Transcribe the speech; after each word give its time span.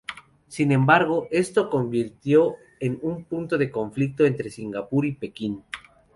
Sin 0.47 0.71
embargo, 0.71 1.27
esto 1.29 1.65
se 1.65 1.69
convirtió 1.69 2.55
en 2.79 2.97
un 3.03 3.23
punto 3.23 3.55
de 3.59 3.69
conflicto 3.69 4.25
entre 4.25 4.49
Singapur 4.49 5.05
y 5.05 5.11
Pekín. 5.11 5.63